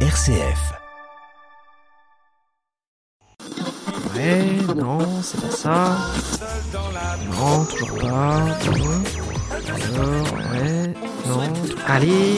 RCF. 0.00 0.74
Ouais, 4.14 4.74
non, 4.76 4.98
c'est 5.22 5.40
pas 5.40 5.50
ça. 5.50 5.96
Non, 7.30 7.64
toujours 7.64 7.98
pas. 7.98 8.40
Non. 8.66 9.02
Alors, 9.86 10.32
ouais, 10.52 10.94
non. 11.26 11.52
Allez 11.86 12.36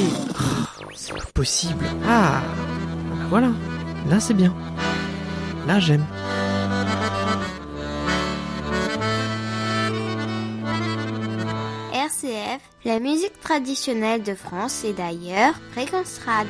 C'est 0.94 1.14
pas 1.14 1.24
possible. 1.34 1.84
Ah 2.08 2.42
Voilà. 3.28 3.48
Là, 4.08 4.20
c'est 4.20 4.34
bien. 4.34 4.54
Là, 5.66 5.80
j'aime. 5.80 6.04
RCF, 11.92 12.60
la 12.84 13.00
musique 13.00 13.38
traditionnelle 13.40 14.22
de 14.22 14.34
France 14.34 14.84
et 14.84 14.92
d'ailleurs, 14.92 15.54
Fréquence 15.72 16.20
Rad. 16.24 16.46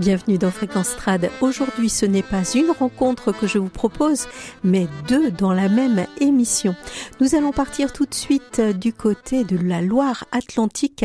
Bienvenue 0.00 0.38
dans 0.38 0.50
Fréquence 0.50 0.96
Trad. 0.96 1.28
Aujourd'hui, 1.42 1.90
ce 1.90 2.06
n'est 2.06 2.22
pas 2.22 2.42
une 2.54 2.70
rencontre 2.70 3.32
que 3.32 3.46
je 3.46 3.58
vous 3.58 3.68
propose, 3.68 4.28
mais 4.64 4.88
deux 5.08 5.30
dans 5.30 5.52
la 5.52 5.68
même 5.68 6.06
émission. 6.22 6.74
Nous 7.20 7.34
allons 7.34 7.52
partir 7.52 7.92
tout 7.92 8.06
de 8.06 8.14
suite 8.14 8.62
du 8.62 8.94
côté 8.94 9.44
de 9.44 9.58
la 9.58 9.82
Loire-Atlantique 9.82 11.04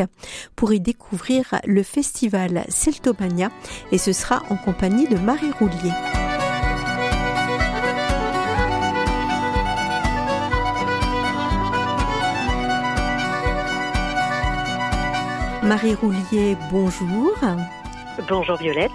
pour 0.54 0.72
y 0.72 0.80
découvrir 0.80 1.60
le 1.66 1.82
festival 1.82 2.64
Celtomania 2.70 3.50
et 3.92 3.98
ce 3.98 4.14
sera 4.14 4.42
en 4.48 4.56
compagnie 4.56 5.06
de 5.06 5.18
Marie 5.18 5.52
Roulier. 5.58 5.92
Marie 15.62 15.94
Roulier, 15.94 16.56
bonjour. 16.70 17.36
Bonjour 18.28 18.56
Violette. 18.56 18.90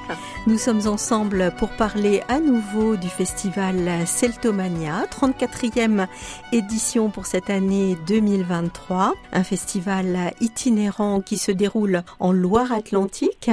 Nous 0.48 0.58
sommes 0.58 0.88
ensemble 0.88 1.54
pour 1.58 1.70
parler 1.70 2.22
à 2.28 2.40
nouveau 2.40 2.96
du 2.96 3.08
festival 3.08 4.08
Celtomania, 4.08 5.06
34e 5.06 6.08
édition 6.52 7.10
pour 7.10 7.26
cette 7.28 7.50
année 7.50 7.96
2023, 8.08 9.14
un 9.32 9.44
festival 9.44 10.34
itinérant 10.42 11.22
qui 11.22 11.38
se 11.38 11.52
déroule 11.52 12.04
en 12.20 12.32
Loire-Atlantique. 12.32 13.52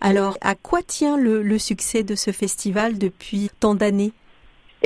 Alors, 0.00 0.36
à 0.42 0.54
quoi 0.54 0.82
tient 0.82 1.16
le, 1.16 1.42
le 1.42 1.58
succès 1.58 2.02
de 2.02 2.14
ce 2.14 2.30
festival 2.30 2.98
depuis 2.98 3.50
tant 3.58 3.74
d'années? 3.74 4.12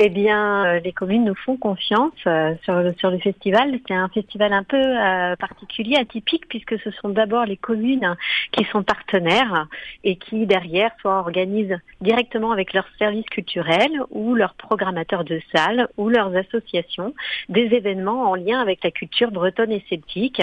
Eh 0.03 0.09
bien, 0.09 0.65
euh, 0.65 0.79
les 0.79 0.93
communes 0.93 1.25
nous 1.25 1.35
font 1.35 1.57
confiance 1.57 2.11
euh, 2.25 2.55
sur, 2.63 2.73
le, 2.81 2.91
sur 2.93 3.11
le 3.11 3.19
festival. 3.19 3.79
C'est 3.87 3.93
un 3.93 4.09
festival 4.09 4.51
un 4.51 4.63
peu 4.63 4.81
euh, 4.81 5.35
particulier, 5.35 5.95
atypique, 5.95 6.47
puisque 6.49 6.79
ce 6.79 6.89
sont 6.89 7.09
d'abord 7.09 7.45
les 7.45 7.55
communes 7.55 8.15
qui 8.51 8.63
sont 8.71 8.81
partenaires 8.81 9.67
et 10.03 10.15
qui, 10.15 10.47
derrière, 10.47 10.89
soit 11.01 11.19
organisent 11.19 11.77
directement 12.01 12.51
avec 12.51 12.73
leurs 12.73 12.87
services 12.97 13.27
culturels 13.27 14.01
ou 14.09 14.33
leurs 14.33 14.55
programmateurs 14.55 15.23
de 15.23 15.39
salles 15.53 15.87
ou 15.97 16.09
leurs 16.09 16.35
associations 16.35 17.13
des 17.49 17.65
événements 17.75 18.31
en 18.31 18.33
lien 18.33 18.59
avec 18.59 18.83
la 18.83 18.89
culture 18.89 19.29
bretonne 19.29 19.71
et 19.71 19.85
celtique. 19.87 20.41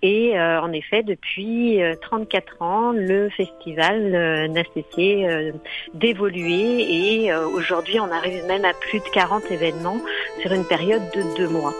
Et 0.00 0.38
en 0.40 0.72
effet, 0.72 1.02
depuis 1.02 1.78
34 2.00 2.62
ans, 2.62 2.92
le 2.92 3.28
festival 3.30 4.50
n'a 4.50 4.62
cessé 4.72 5.52
d'évoluer 5.92 7.24
et 7.24 7.34
aujourd'hui, 7.34 8.00
on 8.00 8.10
arrive 8.10 8.44
même 8.46 8.64
à 8.64 8.72
plus 8.72 8.93
de 9.00 9.08
40 9.08 9.50
événements 9.50 10.00
sur 10.40 10.52
une 10.52 10.64
période 10.64 11.02
de 11.14 11.22
deux 11.36 11.48
mois. 11.48 11.74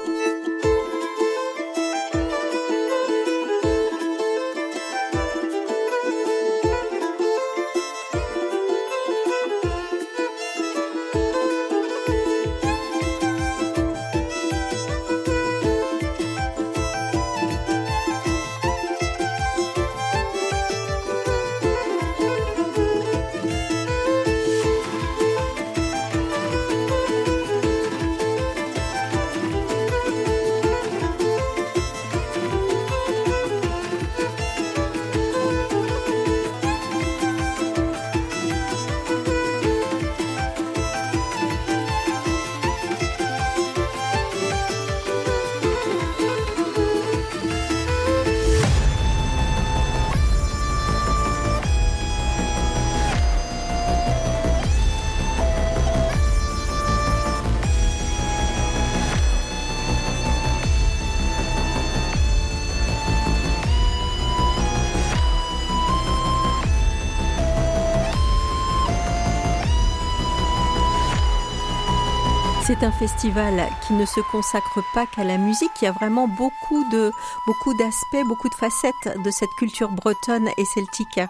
Un 72.84 72.92
festival 72.92 73.66
qui 73.86 73.94
ne 73.94 74.04
se 74.04 74.20
consacre 74.30 74.80
pas 74.92 75.06
qu'à 75.06 75.24
la 75.24 75.38
musique, 75.38 75.70
il 75.80 75.86
y 75.86 75.88
a 75.88 75.92
vraiment 75.92 76.28
beaucoup 76.28 76.84
de 76.90 77.10
beaucoup 77.46 77.72
d'aspects, 77.74 78.26
beaucoup 78.28 78.50
de 78.50 78.54
facettes 78.54 79.22
de 79.24 79.30
cette 79.30 79.50
culture 79.58 79.90
bretonne 79.90 80.48
et 80.58 80.64
celtique. 80.66 81.20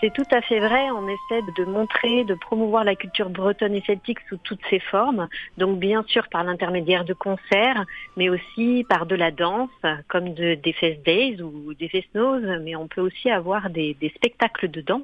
C'est 0.00 0.12
tout 0.12 0.26
à 0.30 0.40
fait 0.42 0.60
vrai. 0.60 0.90
On 0.90 1.08
essaie 1.08 1.42
de 1.56 1.64
montrer, 1.64 2.24
de 2.24 2.34
promouvoir 2.34 2.84
la 2.84 2.94
culture 2.94 3.30
bretonne 3.30 3.74
et 3.74 3.82
celtique 3.86 4.18
sous 4.28 4.36
toutes 4.38 4.60
ses 4.68 4.80
formes. 4.80 5.28
Donc 5.56 5.78
bien 5.78 6.04
sûr 6.06 6.28
par 6.28 6.44
l'intermédiaire 6.44 7.04
de 7.04 7.14
concerts, 7.14 7.84
mais 8.16 8.28
aussi 8.28 8.84
par 8.88 9.06
de 9.06 9.14
la 9.14 9.30
danse, 9.30 9.70
comme 10.08 10.34
de, 10.34 10.54
des 10.54 10.72
Fest 10.72 11.04
Days 11.04 11.40
ou 11.42 11.74
des 11.74 11.88
Fest-Noz. 11.88 12.42
Mais 12.62 12.76
on 12.76 12.88
peut 12.88 13.00
aussi 13.00 13.30
avoir 13.30 13.70
des, 13.70 13.96
spectacles 14.16 14.68
de 14.68 14.80
danse, 14.80 15.02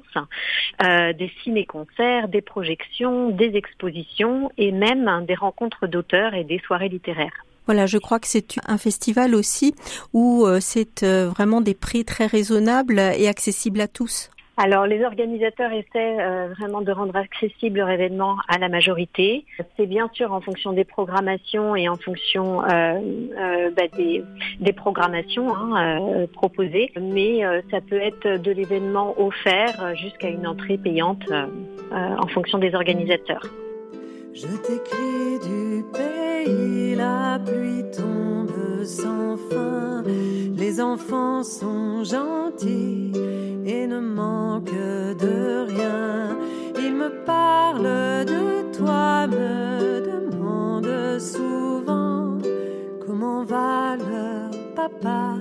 euh, 0.83 1.13
des 1.13 1.31
ciné-concerts, 1.43 2.27
des 2.27 2.41
projections, 2.41 3.29
des 3.29 3.55
expositions 3.55 4.51
et 4.57 4.71
même 4.71 5.25
des 5.25 5.35
rencontres 5.35 5.87
d'auteurs 5.87 6.33
et 6.33 6.43
des 6.43 6.59
soirées 6.59 6.89
littéraires. 6.89 7.45
Voilà, 7.65 7.85
je 7.85 7.97
crois 7.97 8.19
que 8.19 8.27
c'est 8.27 8.55
un 8.65 8.77
festival 8.77 9.35
aussi 9.35 9.75
où 10.13 10.45
euh, 10.45 10.59
c'est 10.59 11.03
euh, 11.03 11.29
vraiment 11.29 11.61
des 11.61 11.75
prix 11.75 12.03
très 12.03 12.25
raisonnables 12.25 12.99
et 12.99 13.27
accessibles 13.27 13.81
à 13.81 13.87
tous. 13.87 14.29
Alors, 14.57 14.85
les 14.85 15.03
organisateurs 15.03 15.71
essaient 15.71 16.19
euh, 16.19 16.53
vraiment 16.59 16.81
de 16.81 16.91
rendre 16.91 17.15
accessible 17.15 17.79
leur 17.79 17.89
événement 17.89 18.35
à 18.47 18.57
la 18.57 18.67
majorité. 18.67 19.45
C'est 19.77 19.85
bien 19.85 20.09
sûr 20.13 20.33
en 20.33 20.41
fonction 20.41 20.73
des 20.73 20.83
programmations 20.83 21.75
et 21.75 21.87
en 21.87 21.95
fonction 21.95 22.63
euh, 22.63 22.99
euh, 23.39 23.71
bah, 23.71 23.87
des, 23.95 24.23
des, 24.59 24.73
programmations 24.73 25.55
hein, 25.55 26.27
proposées, 26.33 26.91
mais 26.99 27.41
ça 27.71 27.81
peut 27.81 27.99
être 27.99 28.41
de 28.41 28.51
l'événement 28.51 29.19
offert 29.19 29.95
jusqu'à 29.95 30.29
une 30.29 30.45
entrée 30.45 30.77
payante 30.77 31.23
en 31.91 32.27
fonction 32.27 32.57
des 32.57 32.75
organisateurs. 32.75 33.43
Je 34.33 34.47
t'écris 34.47 35.39
du 35.43 35.83
pays, 35.91 36.95
la 36.95 37.37
pluie 37.37 37.83
tombe 37.91 38.85
sans 38.85 39.35
fin, 39.35 40.03
les 40.55 40.79
enfants 40.79 41.43
sont 41.43 42.03
gentils 42.05 43.11
et 43.65 43.85
ne 43.87 43.99
manquent 43.99 44.71
de 44.71 45.65
rien. 45.67 46.37
Ils 46.79 46.95
me 46.95 47.09
parlent 47.25 48.25
de 48.25 48.71
toi, 48.71 49.27
me 49.27 49.99
demandent 49.99 51.19
souvent 51.19 52.37
comment 53.05 53.43
va 53.43 53.97
leur 53.97 54.49
papa. 54.75 55.35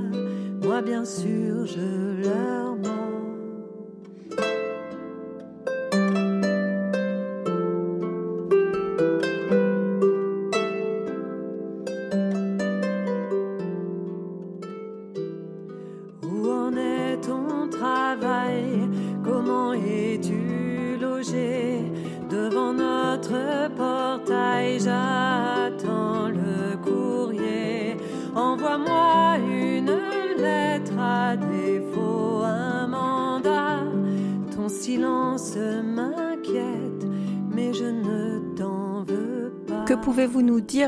Moi, 0.62 0.82
bien 0.82 1.04
sûr, 1.04 1.64
je 1.64 2.22
leur 2.28 2.74
mens. 2.76 3.29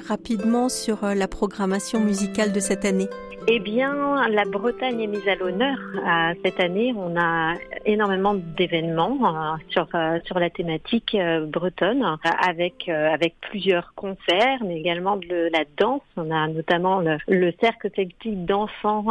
Rapidement 0.07 0.69
sur 0.69 1.05
euh, 1.05 1.15
la 1.15 1.29
programmation 1.29 2.01
musicale 2.01 2.53
de 2.53 2.61
cette 2.61 2.85
année 2.85 3.09
eh 3.55 3.59
bien, 3.59 4.29
la 4.31 4.47
Bretagne 4.47 5.03
est 5.03 5.07
mise 5.07 5.29
à 5.29 5.35
l'honneur. 5.35 5.77
Euh, 5.97 6.35
cette 6.43 6.59
année, 6.59 6.95
on 6.97 7.21
a 7.21 7.53
énormément 7.85 8.33
d'événements 8.35 9.19
euh, 9.21 9.57
sur 9.69 9.87
euh, 9.95 10.21
sur 10.25 10.39
la 10.39 10.49
thématique 10.49 11.15
bretonne, 11.49 12.03
avec 12.25 12.89
avec 12.89 13.35
plusieurs 13.43 13.93
concerts, 13.95 14.65
mais 14.65 14.79
également 14.79 15.19
de 15.19 15.51
la 15.53 15.65
danse. 15.77 16.01
On 16.17 16.31
a 16.31 16.49
notamment 16.49 17.03
le, 17.29 17.53
cercle 17.61 17.91
celtique 17.95 18.47
d'enfants 18.47 19.05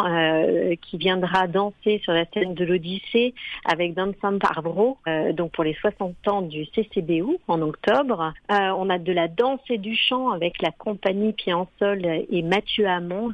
qui 0.81 0.97
viendra 0.97 1.45
danser 1.45 2.01
sur 2.03 2.13
la 2.13 2.25
scène 2.33 2.55
de 2.55 2.65
l'Odyssée 2.65 3.35
avec 3.65 3.93
Dansam 3.93 4.39
Parbro, 4.39 4.97
donc 5.33 5.51
pour 5.51 5.63
les 5.63 5.75
60 5.75 6.27
ans 6.27 6.41
du 6.41 6.65
CCBU 6.65 7.37
en 7.47 7.61
octobre. 7.61 8.33
on 8.49 8.89
a 8.89 8.97
de 8.97 9.13
la 9.13 9.27
danse 9.27 9.61
et 9.69 9.77
du 9.77 9.95
chant 9.95 10.31
avec 10.31 10.63
la 10.63 10.71
compagnie 10.71 11.33
Piansol 11.33 12.05
et 12.05 12.41
Mathieu 12.41 12.87
Hamon. 12.87 13.33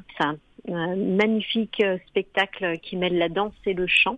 Magnifique 0.67 1.81
euh, 1.81 1.97
spectacle 2.07 2.77
qui 2.79 2.97
mêle 2.97 3.17
la 3.17 3.29
danse 3.29 3.53
et 3.65 3.73
le 3.73 3.87
chant. 3.87 4.17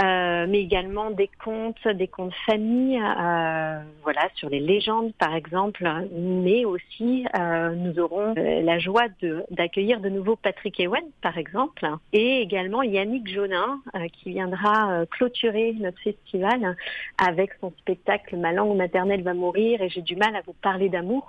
Euh, 0.00 0.46
mais 0.48 0.60
également 0.60 1.10
des 1.10 1.28
contes, 1.42 1.88
des 1.88 2.06
contes 2.06 2.32
famille, 2.46 3.00
euh, 3.00 3.80
voilà, 4.04 4.28
sur 4.36 4.48
les 4.48 4.60
légendes 4.60 5.12
par 5.18 5.34
exemple. 5.34 5.84
Mais 6.12 6.64
aussi, 6.64 7.26
nous 7.74 7.98
aurons 7.98 8.32
la 8.36 8.78
joie 8.78 9.06
d'accueillir 9.50 9.98
de, 9.98 10.08
nouveau 10.08 10.36
Patrick 10.36 10.78
Ewen 10.78 11.02
par 11.20 11.36
exemple, 11.36 11.84
et 12.12 12.40
également 12.40 12.84
Yannick 12.84 13.26
Jonin 13.26 13.80
qui 14.12 14.30
viendra 14.30 15.04
clôturer 15.10 15.74
notre 15.80 15.98
festival 15.98 16.76
avec 17.20 17.50
son 17.60 17.72
spectacle 17.78 18.36
Ma 18.36 18.52
langue 18.52 18.76
maternelle 18.76 19.22
va 19.22 19.34
mourir 19.34 19.82
et 19.82 19.88
j'ai 19.88 20.02
du 20.02 20.14
mal 20.14 20.36
à 20.36 20.42
vous 20.46 20.54
parler 20.62 20.88
d'amour. 20.88 21.26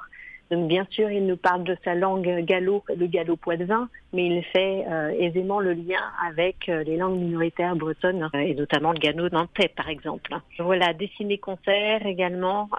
Donc 0.52 0.68
bien 0.68 0.88
sûr, 0.90 1.12
il 1.12 1.28
nous 1.28 1.38
parle 1.38 1.64
de 1.64 1.78
sa 1.84 1.94
langue 1.94 2.44
gallo, 2.44 2.84
le 2.96 3.06
gallo 3.06 3.36
poitevin, 3.36 3.88
mais 4.14 4.26
il 4.26 4.44
fait 4.46 4.84
euh, 4.88 5.10
aisément 5.20 5.60
le 5.60 5.74
lien 5.74 6.02
avec 6.28 6.68
euh, 6.70 6.84
les 6.84 6.98
langues 6.98 7.20
minoritaires 7.20 7.76
bretonnes 7.76 8.30
euh, 8.34 8.40
et 8.40 8.56
notamment 8.56 8.92
le 8.92 8.98
gallo 8.98 9.30
nantais 9.30 9.68
par 9.68 9.90
exemple. 9.90 10.36
Voilà, 10.58 10.94
dessiné 10.94 11.38
concert 11.38 12.06
également, 12.06 12.70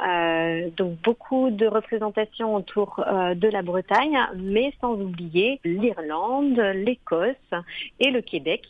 donc 0.77 1.01
beaucoup 1.03 1.51
de 1.51 1.67
représentations 1.67 2.55
autour 2.55 2.97
de 2.99 3.49
la 3.49 3.63
Bretagne, 3.63 4.19
mais 4.37 4.73
sans 4.81 4.95
oublier 4.95 5.61
l'Irlande, 5.65 6.59
l'Écosse 6.75 7.35
et 8.01 8.11
le 8.11 8.21
Québec, 8.21 8.67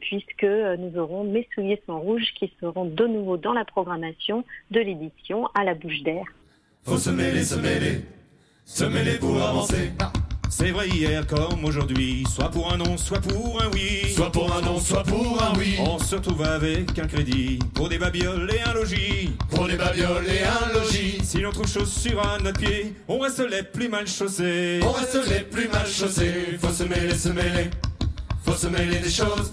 puisque 0.00 0.44
nous 0.44 0.98
aurons 0.98 1.24
Mes 1.24 1.48
souliers 1.54 1.80
sont 1.86 2.00
rouges 2.00 2.32
qui 2.38 2.52
seront 2.60 2.84
de 2.84 3.06
nouveau 3.06 3.36
dans 3.36 3.52
la 3.52 3.64
programmation 3.64 4.44
de 4.70 4.80
l'édition 4.80 5.46
à 5.54 5.64
la 5.64 5.74
bouche 5.74 6.02
d'air. 6.02 6.24
Se 8.64 8.84
mêler 8.84 9.18
pour 9.18 9.40
avancer. 9.42 9.92
C'est 10.48 10.70
vrai 10.70 10.88
hier 10.88 11.26
comme 11.26 11.64
aujourd'hui, 11.64 12.24
soit 12.32 12.50
pour 12.50 12.72
un 12.72 12.76
non, 12.76 12.96
soit 12.96 13.20
pour 13.20 13.60
un 13.60 13.70
oui. 13.72 14.12
Soit 14.14 14.30
pour 14.30 14.54
un 14.54 14.60
non, 14.60 14.78
soit 14.78 15.02
pour 15.02 15.42
un 15.42 15.58
oui. 15.58 15.76
On 15.80 15.98
se 15.98 16.14
retrouve 16.14 16.42
avec 16.42 16.96
un 16.98 17.06
crédit 17.06 17.58
pour 17.74 17.88
des 17.88 17.98
babioles 17.98 18.48
et 18.54 18.60
un 18.62 18.72
logis. 18.72 19.32
Pour 19.50 19.66
des 19.66 19.76
babioles 19.76 20.26
et 20.28 20.44
un 20.44 20.72
logis. 20.72 21.18
Si 21.24 21.40
l'on 21.40 21.50
trouve 21.50 21.68
chaussures 21.68 22.22
à 22.24 22.38
notre 22.38 22.60
pied, 22.60 22.94
on 23.08 23.18
reste 23.18 23.42
les 23.50 23.64
plus 23.64 23.88
mal 23.88 24.06
chaussés. 24.06 24.80
On 24.82 24.92
reste 24.92 25.18
les 25.28 25.40
plus 25.40 25.68
mal 25.68 25.86
chaussés. 25.86 26.56
Faut 26.60 26.72
se 26.72 26.84
mêler, 26.84 27.14
se 27.14 27.30
mêler. 27.30 27.70
Faut 28.44 28.54
se 28.54 28.68
mêler 28.68 28.98
des 29.00 29.10
choses. 29.10 29.50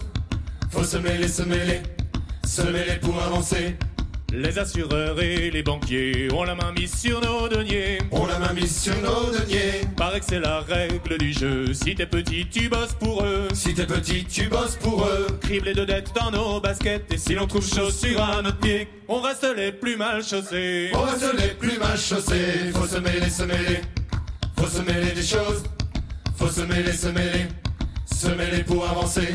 Faut 0.70 0.84
se 0.84 0.98
mêler, 0.98 1.28
se 1.28 1.42
mêler. 1.42 1.82
Se 2.46 2.62
mêler 2.62 3.00
pour 3.02 3.20
avancer. 3.22 3.76
Les 4.34 4.58
assureurs 4.58 5.22
et 5.22 5.52
les 5.52 5.62
banquiers 5.62 6.30
ont 6.34 6.44
la 6.44 6.56
main 6.56 6.72
mise 6.72 6.98
sur 6.98 7.20
nos 7.20 7.50
deniers. 7.50 7.98
Ont 8.12 8.26
la 8.26 8.40
main 8.40 8.54
mise 8.54 8.82
sur 8.82 8.96
nos 9.02 9.30
deniers. 9.30 9.82
Paraît 9.98 10.22
que 10.22 10.26
c'est 10.26 10.40
la 10.40 10.62
règle 10.62 11.18
du 11.18 11.34
jeu. 11.34 11.74
Si 11.74 11.96
t'es 11.96 12.06
petit, 12.06 12.48
tu 12.50 12.70
bosses 12.70 12.94
pour 12.94 13.26
eux. 13.26 13.50
Si 13.54 13.74
t'es 13.74 13.86
petit, 13.86 14.24
tu 14.24 14.48
bosses 14.48 14.78
pour 14.78 15.06
eux. 15.06 15.28
Criblés 15.42 15.74
de 15.74 15.84
dettes 15.84 16.14
dans 16.16 16.32
nos 16.32 16.62
baskets. 16.62 17.12
Et 17.12 17.18
si 17.18 17.36
l'on 17.36 17.46
trouve 17.46 17.68
chaussures 17.68 18.24
à 18.24 18.42
notre 18.42 18.60
pied, 18.60 18.88
on 19.10 19.20
reste 19.20 19.46
les 19.58 19.74
plus 19.74 19.98
mal 19.98 20.24
chaussés. 20.24 20.92
On 20.94 21.02
reste 21.02 21.34
les 21.38 21.50
plus 21.50 21.78
mal 21.78 21.98
chaussés. 21.98 22.72
Faut 22.74 22.88
se 22.88 23.00
mêler, 23.00 23.30
se 23.30 23.44
mêler. 23.44 23.82
Faut 24.58 24.68
se 24.68 24.82
mêler 24.82 25.12
des 25.12 25.24
choses. 25.24 25.64
Faut 26.38 26.48
se 26.48 26.62
mêler, 26.62 26.94
se 26.94 27.08
mêler. 27.08 27.48
Se 28.06 28.30
mêler 28.30 28.64
pour 28.64 28.88
avancer. 28.88 29.28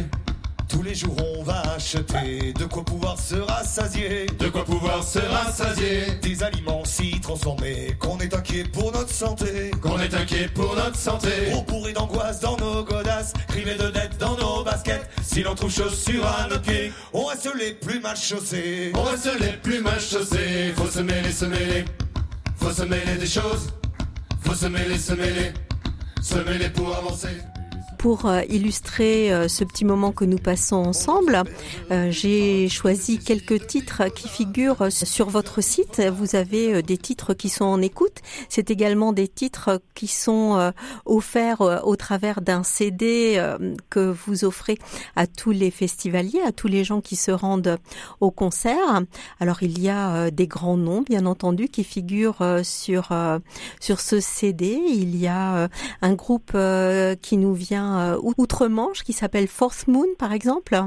Tous 0.69 0.83
les 0.83 0.95
jours 0.95 1.17
on 1.39 1.43
va 1.43 1.63
acheter. 1.75 2.53
De 2.53 2.65
quoi 2.65 2.85
pouvoir 2.85 3.19
se 3.19 3.37
rassasier, 3.37 4.27
de 4.39 4.49
quoi 4.49 4.65
pouvoir 4.65 5.03
se 5.03 5.19
rassasier, 5.19 6.17
des 6.23 6.43
aliments 6.43 6.85
si 6.85 7.21
transformés. 7.21 7.97
Qu'on 8.01 8.19
est 8.19 8.35
inquiet 8.35 8.65
pour 8.65 8.93
notre 8.93 9.11
santé, 9.11 9.71
qu'on 9.81 9.99
est 10.01 10.15
inquiet 10.15 10.49
pour 10.49 10.75
notre 10.75 10.97
santé. 10.97 11.29
On 11.55 11.63
pourrit 11.63 11.93
d'angoisse 11.93 12.41
dans 12.41 12.57
nos 12.57 12.83
godasses, 12.85 13.33
criblés 13.49 13.77
de 13.77 13.91
dettes 13.91 14.19
dans 14.19 14.37
nos 14.37 14.65
baskets. 14.65 15.09
Si 15.23 15.43
l'on 15.43 15.55
trouve 15.55 15.73
chaussures 15.73 16.27
à 16.27 16.49
nos 16.49 16.59
pieds, 16.59 16.93
on 17.13 17.27
reste 17.27 17.49
les 17.55 17.73
plus 17.73 18.01
mal 18.01 18.17
chaussés, 18.17 18.93
on 18.95 19.03
reste 19.03 19.31
les 19.41 19.53
plus 19.53 19.81
mal 19.81 20.01
chaussés. 20.01 20.73
Faut 20.77 20.91
se 20.91 21.01
mêler, 21.01 21.33
se 21.33 21.45
mêler, 21.45 21.85
faut 22.57 22.73
se 22.73 22.83
mêler 22.83 23.17
des 23.19 23.27
choses, 23.27 23.73
faut 24.41 24.55
se 24.55 24.67
mêler, 24.67 24.99
se 24.99 25.13
mêler, 25.13 25.53
se 26.23 26.39
mêler 26.39 26.69
pour 26.71 26.95
avancer 26.97 27.39
pour 28.07 28.27
euh, 28.27 28.43
illustrer 28.49 29.33
euh, 29.33 29.49
ce 29.49 29.65
petit 29.65 29.85
moment 29.85 30.13
que 30.13 30.25
nous 30.25 30.39
passons 30.39 30.77
ensemble, 30.77 31.43
euh, 31.91 32.09
j'ai 32.13 32.69
choisi 32.69 33.19
quelques 33.19 33.67
titres 33.67 34.05
qui 34.15 34.29
figurent 34.29 34.93
sur 34.93 35.29
votre 35.29 35.61
site. 35.61 36.01
Vous 36.17 36.37
avez 36.37 36.85
des 36.85 36.99
titres 36.99 37.35
qui 37.35 37.49
sont 37.49 37.65
en 37.65 37.83
écoute. 37.83 38.19
C'est 38.49 38.71
également 38.71 39.13
des 39.13 39.27
titres 39.27 39.83
qui 39.97 40.07
sont 40.07 40.73
offerts 41.05 41.61
au 41.61 41.97
travers 41.97 42.43
d'un 42.43 42.63
CD 42.63 43.43
que 43.91 44.15
vous 44.25 44.45
offrez 44.45 44.79
à 45.17 45.27
tous 45.27 45.51
les 45.51 45.73
festivaliers, 45.73 46.43
à 46.47 46.53
tous 46.53 46.69
les 46.69 46.85
gens 46.85 47.01
qui 47.01 47.17
se 47.17 47.33
rendent 47.33 47.79
au 48.21 48.31
concert. 48.31 49.03
Alors 49.41 49.63
il 49.63 49.81
y 49.81 49.89
a 49.89 50.31
des 50.31 50.47
grands 50.47 50.77
noms, 50.77 51.03
bien 51.03 51.27
entendu, 51.27 51.69
qui 51.69 51.83
figurent 51.83 52.61
sur 52.63 53.09
sur 53.81 54.01
ce 54.01 54.21
CD. 54.21 54.81
Il 54.87 55.17
y 55.17 55.27
a 55.27 55.69
un 56.03 56.15
groupe 56.15 56.57
qui 57.23 57.37
nous 57.37 57.55
vient 57.55 57.96
outre-Manche 58.37 59.03
qui 59.03 59.13
s'appelle 59.13 59.49
Fourth 59.49 59.87
Moon, 59.89 60.07
par 60.19 60.33
exemple 60.33 60.79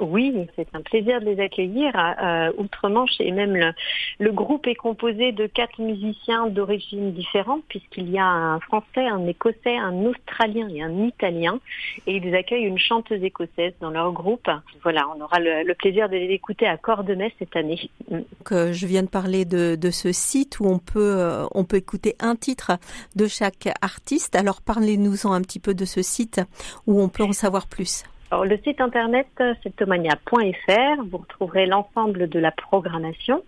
oui, 0.00 0.46
c'est 0.56 0.68
un 0.74 0.80
plaisir 0.80 1.20
de 1.20 1.26
les 1.26 1.40
accueillir 1.40 1.92
euh, 1.96 2.52
outre-Manche 2.56 3.20
et 3.20 3.30
même 3.30 3.54
le, 3.54 3.72
le, 4.18 4.32
groupe 4.32 4.66
est 4.66 4.74
composé 4.74 5.32
de 5.32 5.46
quatre 5.46 5.80
musiciens 5.80 6.46
d'origine 6.46 7.12
différente 7.12 7.62
puisqu'il 7.68 8.10
y 8.10 8.18
a 8.18 8.24
un 8.24 8.60
Français, 8.60 9.06
un 9.06 9.26
Écossais, 9.26 9.76
un 9.76 10.04
Australien 10.04 10.68
et 10.68 10.82
un 10.82 11.04
Italien 11.04 11.60
et 12.06 12.16
ils 12.16 12.34
accueillent 12.34 12.64
une 12.64 12.78
chanteuse 12.78 13.22
écossaise 13.22 13.72
dans 13.80 13.90
leur 13.90 14.12
groupe. 14.12 14.48
Voilà, 14.82 15.06
on 15.14 15.20
aura 15.20 15.38
le, 15.38 15.74
plaisir 15.74 16.08
de 16.08 16.16
les 16.16 16.32
écouter 16.34 16.66
à 16.66 16.76
Cordemais 16.76 17.32
cette 17.38 17.56
année. 17.56 17.90
Donc, 18.10 18.24
euh, 18.52 18.72
je 18.72 18.86
viens 18.86 19.02
de 19.02 19.08
parler 19.08 19.44
de, 19.44 19.76
de, 19.76 19.90
ce 19.90 20.12
site 20.12 20.60
où 20.60 20.66
on 20.66 20.78
peut 20.78 21.16
euh, 21.18 21.46
on 21.52 21.64
peut 21.64 21.76
écouter 21.76 22.16
un 22.20 22.36
titre 22.36 22.72
de 23.16 23.26
chaque 23.26 23.68
artiste. 23.82 24.34
Alors 24.34 24.62
parlez-nous-en 24.62 25.32
un 25.32 25.42
petit 25.42 25.60
peu 25.60 25.74
de 25.74 25.84
ce 25.84 26.02
site 26.02 26.40
où 26.86 27.00
on 27.00 27.08
peut 27.08 27.24
en 27.24 27.32
savoir 27.32 27.66
plus. 27.66 28.04
Le 28.32 28.56
site 28.58 28.80
internet 28.80 29.26
septomania.fr, 29.64 31.02
vous 31.10 31.18
retrouverez 31.18 31.66
l'ensemble 31.66 32.28
de 32.28 32.38
la 32.38 32.52
programmation, 32.52 33.42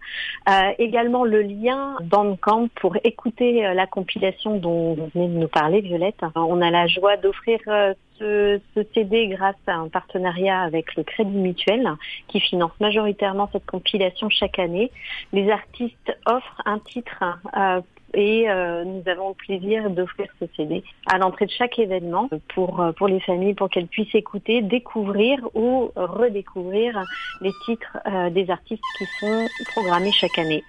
euh, 0.48 0.72
également 0.78 1.24
le 1.24 1.40
lien 1.40 1.96
Bandcamp 2.02 2.68
pour 2.74 2.96
écouter 3.04 3.64
euh, 3.64 3.74
la 3.74 3.86
compilation 3.86 4.56
dont 4.58 4.94
vous 4.94 5.08
venez 5.14 5.28
de 5.28 5.38
nous 5.38 5.48
parler, 5.48 5.82
Violette. 5.82 6.20
On 6.34 6.60
a 6.60 6.70
la 6.70 6.88
joie 6.88 7.16
d'offrir 7.16 7.60
euh, 7.68 7.94
ce, 8.18 8.60
ce, 8.74 8.82
CD 8.92 9.28
grâce 9.28 9.56
à 9.68 9.74
un 9.74 9.88
partenariat 9.88 10.60
avec 10.60 10.96
le 10.96 11.04
Crédit 11.04 11.30
Mutuel 11.30 11.88
qui 12.26 12.40
finance 12.40 12.72
majoritairement 12.80 13.48
cette 13.52 13.66
compilation 13.66 14.28
chaque 14.30 14.58
année. 14.58 14.90
Les 15.32 15.48
artistes 15.50 16.16
offrent 16.26 16.62
un 16.64 16.80
titre 16.80 17.22
euh, 17.56 17.80
et 18.14 18.48
euh, 18.50 18.84
nous 18.84 19.02
avons 19.08 19.30
le 19.30 19.34
plaisir 19.34 19.90
d'offrir 19.90 20.28
ce 20.40 20.46
CD 20.56 20.82
à 21.06 21.18
l'entrée 21.18 21.46
de 21.46 21.50
chaque 21.50 21.78
événement 21.78 22.28
pour 22.54 22.80
euh, 22.80 22.92
pour 22.92 23.08
les 23.08 23.20
familles 23.20 23.54
pour 23.54 23.70
qu'elles 23.70 23.86
puissent 23.86 24.14
écouter, 24.14 24.62
découvrir 24.62 25.38
ou 25.54 25.90
redécouvrir 25.96 27.02
les 27.40 27.52
titres 27.64 27.98
euh, 28.06 28.30
des 28.30 28.50
artistes 28.50 28.82
qui 28.98 29.04
sont 29.20 29.46
programmés 29.74 30.12
chaque 30.12 30.38
année. 30.38 30.62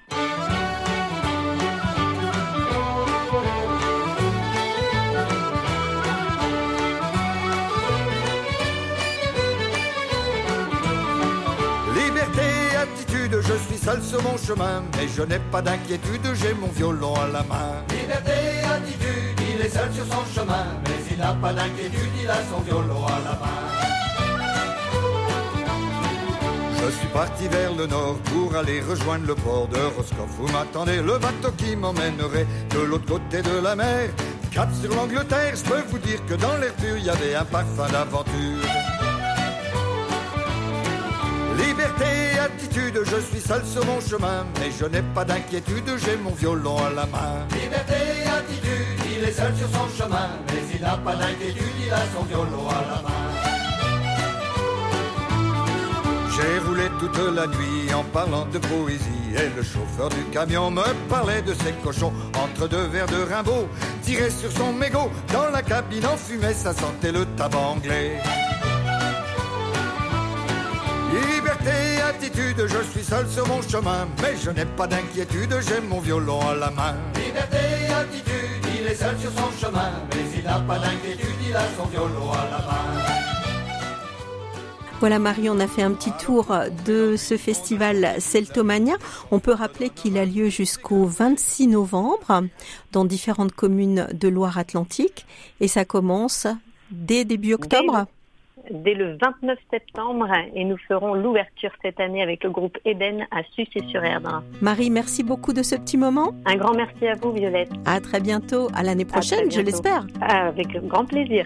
Seul 13.84 14.02
sur 14.02 14.24
mon 14.24 14.38
chemin, 14.38 14.82
mais 14.96 15.08
je 15.08 15.24
n'ai 15.24 15.40
pas 15.52 15.62
d'inquiétude, 15.62 16.26
j'ai 16.36 16.54
mon 16.54 16.68
violon 16.68 17.16
à 17.16 17.28
la 17.28 17.44
main. 17.44 17.72
Liberté, 17.90 18.32
attitude, 18.76 19.40
il 19.54 19.66
est 19.66 19.70
seul 19.70 19.92
sur 19.94 20.06
son 20.06 20.24
chemin, 20.34 20.66
mais 20.84 20.98
il 21.12 21.18
n'a 21.18 21.34
pas 21.34 21.54
d'inquiétude, 21.54 22.14
il 22.22 22.30
a 22.30 22.40
son 22.50 22.62
violon 22.62 23.06
à 23.06 23.20
la 23.28 23.36
main. 23.42 23.64
Je 26.86 26.92
suis 27.00 27.08
parti 27.08 27.48
vers 27.48 27.74
le 27.74 27.88
nord 27.88 28.18
pour 28.32 28.56
aller 28.56 28.82
rejoindre 28.82 29.26
le 29.28 29.36
port 29.36 29.68
de 29.68 29.80
Roscoff. 29.96 30.30
Vous 30.38 30.52
m'attendez, 30.52 31.02
le 31.02 31.18
bateau 31.18 31.52
qui 31.58 31.76
m'emmènerait 31.76 32.48
de 32.72 32.80
l'autre 32.80 33.06
côté 33.06 33.42
de 33.42 33.62
la 33.64 33.76
mer. 33.76 34.10
Cap 34.52 34.70
sur 34.82 34.94
l'Angleterre, 34.94 35.56
je 35.56 35.64
peux 35.64 35.82
vous 35.90 35.98
dire 36.00 36.24
que 36.26 36.36
dans 36.36 36.58
l'air 36.58 36.74
pur, 36.74 36.98
il 36.98 37.06
y 37.06 37.10
avait 37.10 37.36
un 37.36 37.46
parfum 37.46 37.88
d'aventure. 37.90 38.83
Liberté, 41.84 42.40
attitude, 42.40 43.00
je 43.04 43.20
suis 43.20 43.42
seul 43.42 43.62
sur 43.66 43.86
mon 43.86 44.00
chemin, 44.00 44.46
mais 44.58 44.72
je 44.72 44.86
n'ai 44.86 45.02
pas 45.02 45.26
d'inquiétude, 45.26 45.84
j'ai 45.98 46.16
mon 46.16 46.32
violon 46.32 46.78
à 46.78 46.90
la 46.90 47.06
main. 47.06 47.46
Liberté, 47.52 48.24
attitude, 48.26 49.12
il 49.18 49.24
est 49.26 49.32
seul 49.34 49.54
sur 49.58 49.68
son 49.68 49.90
chemin, 49.90 50.30
mais 50.48 50.62
il 50.74 50.82
n'a 50.82 50.96
pas 50.96 51.14
d'inquiétude, 51.14 51.74
il 51.86 51.92
a 51.92 52.00
son 52.16 52.24
violon 52.24 52.70
à 52.70 52.82
la 52.88 53.02
main. 53.02 53.54
J'ai 56.34 56.60
roulé 56.66 56.88
toute 57.00 57.36
la 57.36 57.48
nuit 57.48 57.94
en 57.94 58.04
parlant 58.06 58.46
de 58.46 58.60
poésie 58.60 59.36
et 59.36 59.54
le 59.54 59.62
chauffeur 59.62 60.08
du 60.08 60.24
camion 60.32 60.72
me 60.72 60.84
parlait 61.10 61.42
de 61.42 61.54
ses 61.54 61.74
cochons 61.84 62.14
entre 62.34 62.70
deux 62.70 62.88
verres 62.88 63.08
de 63.08 63.22
Rimbaud 63.30 63.68
tiré 64.02 64.30
sur 64.30 64.52
son 64.52 64.74
mégot 64.74 65.12
dans 65.32 65.50
la 65.52 65.62
cabine 65.62 66.06
en 66.08 66.18
fumée 66.18 66.54
ça 66.54 66.74
sentait 66.74 67.12
le 67.12 67.26
tabac 67.38 67.60
anglais. 67.60 68.20
Liberté, 72.04 72.28
attitude, 72.28 72.68
je 72.68 72.84
suis 72.92 73.04
seul 73.04 73.28
sur 73.30 73.48
mon 73.48 73.62
chemin, 73.62 74.08
mais 74.22 74.36
je 74.36 74.50
n'ai 74.52 74.66
pas 74.66 74.88
d'inquiétude, 74.88 75.56
j'ai 75.62 75.80
mon 75.88 76.02
violon 76.02 76.42
à 76.42 76.56
la 76.56 76.70
main. 76.70 76.96
Liberté, 77.16 77.58
attitude, 77.96 78.66
il 78.78 78.88
est 78.88 78.96
seul 78.96 79.18
sur 79.20 79.32
son 79.32 79.52
chemin, 79.58 79.92
mais 80.10 80.24
il 80.38 80.44
n'a 80.44 80.60
pas 80.60 80.80
d'inquiétude, 80.80 81.36
il 81.48 81.56
a 81.56 81.64
son 81.78 81.86
violon 81.86 82.32
à 82.32 82.44
la 82.52 82.58
main. 82.58 83.04
Voilà 85.00 85.20
Marie, 85.20 85.50
on 85.50 85.60
a 85.60 85.68
fait 85.68 85.82
un 85.82 85.92
petit 85.92 86.12
tour 86.12 86.54
de 86.86 87.16
ce 87.18 87.38
festival 87.38 88.16
Celtomania. 88.20 88.96
On 89.32 89.40
peut 89.40 89.54
rappeler 89.54 89.90
qu'il 89.90 90.18
a 90.18 90.26
lieu 90.26 90.50
jusqu'au 90.50 91.06
26 91.06 91.68
novembre 91.68 92.44
dans 92.92 93.06
différentes 93.06 93.54
communes 93.54 94.08
de 94.14 94.28
Loire-Atlantique 94.28 95.26
et 95.62 95.68
ça 95.68 95.86
commence 95.86 96.48
dès 96.92 97.26
début 97.26 97.54
octobre 97.54 98.08
dès 98.72 98.94
le 98.94 99.18
29 99.22 99.58
septembre 99.72 100.28
et 100.56 100.64
nous 100.64 100.78
ferons 100.88 101.14
l'ouverture 101.14 101.72
cette 101.82 102.00
année 102.00 102.22
avec 102.22 102.44
le 102.44 102.50
groupe 102.50 102.78
Eden 102.86 103.26
à 103.32 103.44
Sucy-sur-Erdre. 103.52 104.44
Marie, 104.62 104.90
merci 104.90 105.24
beaucoup 105.24 105.54
de 105.54 105.64
ce 105.64 105.76
petit 105.76 105.98
moment. 105.98 106.34
Un 106.46 106.56
grand 106.56 106.74
merci 106.74 107.08
à 107.08 107.16
vous, 107.16 107.32
Violette. 107.32 107.72
À 107.86 108.00
très 108.00 108.20
bientôt, 108.20 108.70
à 108.76 108.84
l'année 108.84 109.06
prochaine, 109.06 109.52
je 109.52 109.62
l'espère. 109.62 110.06
Avec 110.22 110.68
grand 110.88 111.06
plaisir. 111.06 111.46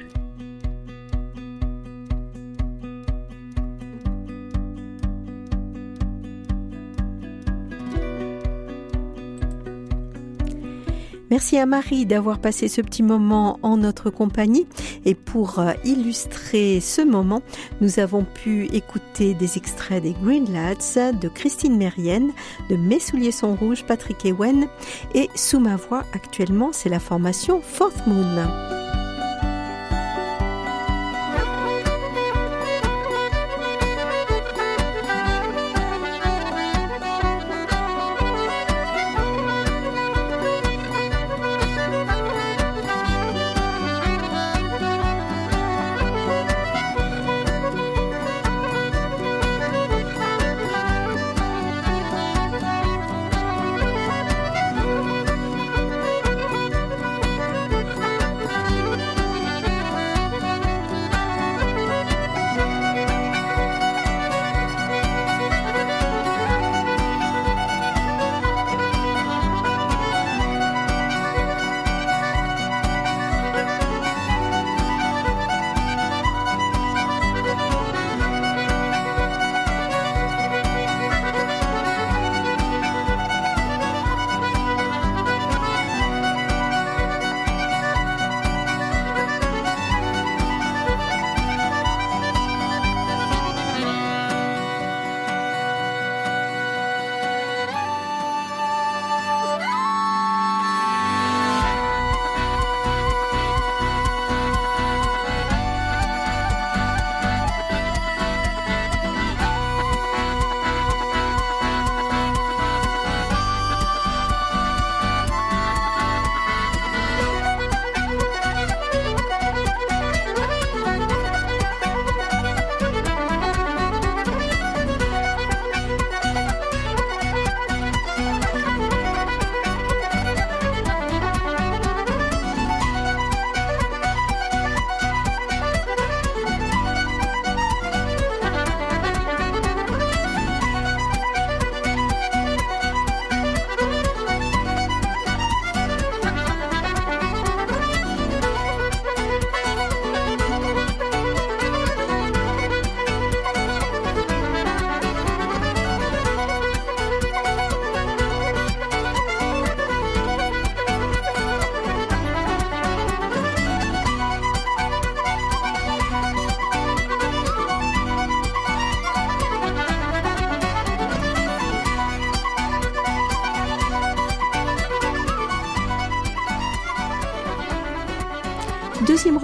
Merci 11.29 11.57
à 11.57 11.65
Marie 11.65 12.05
d'avoir 12.05 12.39
passé 12.39 12.67
ce 12.67 12.81
petit 12.81 13.03
moment 13.03 13.59
en 13.61 13.77
notre 13.77 14.09
compagnie. 14.09 14.67
Et 15.05 15.15
pour 15.15 15.59
euh, 15.59 15.73
illustrer 15.83 16.79
ce 16.79 17.01
moment, 17.01 17.41
nous 17.81 17.99
avons 17.99 18.23
pu 18.23 18.65
écouter 18.73 19.33
des 19.33 19.57
extraits 19.57 20.03
des 20.03 20.13
Green 20.23 20.45
Lads 20.51 21.13
de 21.19 21.27
Christine 21.27 21.77
Mérienne, 21.77 22.31
de 22.69 22.75
Mes 22.75 22.99
souliers 22.99 23.31
sont 23.31 23.55
rouges, 23.55 23.83
Patrick 23.83 24.25
Ewen. 24.25 24.67
Et 25.15 25.29
sous 25.35 25.59
ma 25.59 25.75
voix 25.75 26.03
actuellement, 26.13 26.69
c'est 26.71 26.89
la 26.89 26.99
formation 26.99 27.61
Fourth 27.61 28.07
Moon. 28.07 28.76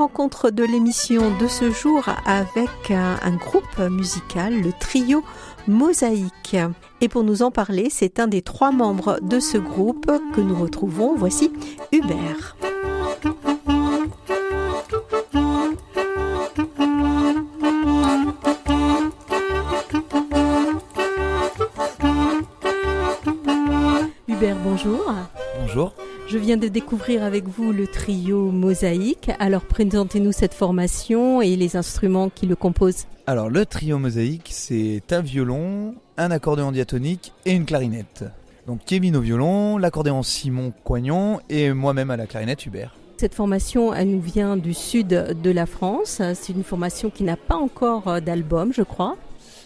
Rencontre 0.03 0.49
de 0.49 0.65
l'émission 0.65 1.31
de 1.37 1.47
ce 1.47 1.71
jour 1.71 2.03
avec 2.25 2.91
un, 2.91 3.15
un, 3.23 3.37
groupe 3.37 3.79
musical, 3.89 4.53
le 4.61 4.73
trio 4.77 5.23
Mosaïque. 5.69 6.57
Et 6.99 7.07
pour 7.07 7.23
nous 7.23 7.41
en 7.41 7.51
parler, 7.51 7.87
c'est 7.89 8.19
un 8.19 8.27
des 8.27 8.41
trois 8.41 8.73
membres 8.73 9.19
de 9.21 9.39
ce 9.39 9.57
groupe 9.57 10.11
que 10.35 10.41
nous 10.41 10.55
retrouvons. 10.55 11.15
Voici 11.15 11.53
Hubert. 11.93 12.57
Hubert, 24.27 24.57
bonjour. 24.65 25.13
Je 26.33 26.39
viens 26.39 26.57
de 26.57 26.67
découvrir 26.67 27.21
avec 27.21 27.47
vous 27.47 27.71
le 27.71 27.85
trio 27.85 28.49
Mosaïque. 28.49 29.29
Alors 29.37 29.61
présentez-nous 29.61 30.31
cette 30.31 30.55
formation 30.55 31.43
et 31.43 31.55
les 31.55 31.75
instruments 31.75 32.29
qui 32.29 32.47
le 32.47 32.55
composent. 32.55 33.05
Alors 33.27 33.51
le 33.51 33.67
trio 33.67 33.99
Mosaïque, 33.99 34.49
c'est 34.51 35.03
un 35.11 35.21
violon, 35.21 35.93
un 36.17 36.31
accordéon 36.31 36.71
diatonique 36.71 37.33
et 37.45 37.51
une 37.51 37.65
clarinette. 37.65 38.25
Donc 38.65 38.79
Kevin 38.83 39.15
au 39.15 39.21
violon, 39.21 39.77
l'accordéon 39.77 40.23
Simon 40.23 40.73
Coignon 40.83 41.39
et 41.51 41.71
moi-même 41.71 42.09
à 42.09 42.17
la 42.17 42.25
clarinette 42.25 42.65
Hubert. 42.65 42.95
Cette 43.17 43.35
formation, 43.35 43.93
elle 43.93 44.09
nous 44.09 44.21
vient 44.21 44.57
du 44.57 44.73
sud 44.73 45.09
de 45.09 45.51
la 45.51 45.67
France. 45.67 46.19
C'est 46.33 46.53
une 46.53 46.63
formation 46.63 47.11
qui 47.11 47.23
n'a 47.23 47.37
pas 47.37 47.57
encore 47.57 48.23
d'album, 48.23 48.73
je 48.73 48.81
crois. 48.81 49.17